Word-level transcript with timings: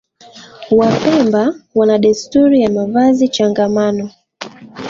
Wapemba 0.79 1.55
wana 1.75 1.97
desturi 1.99 2.61
ya 2.61 2.69
mavazi 2.69 3.29
changamano 3.29 4.11